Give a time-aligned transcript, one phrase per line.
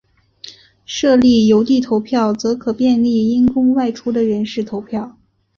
[0.83, 5.15] 设立邮递投票则可便利因公外出的人士投票。